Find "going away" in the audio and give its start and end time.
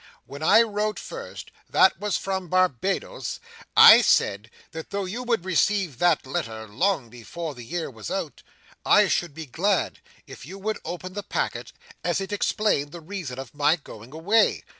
13.75-14.63